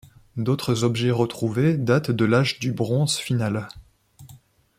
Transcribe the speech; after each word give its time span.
D'autres 0.35 0.83
objets 0.83 1.11
retrouvés 1.11 1.77
datent 1.77 2.09
de 2.09 2.25
l'âge 2.25 2.57
du 2.57 2.71
bronze 2.71 3.17
final. 3.19 3.67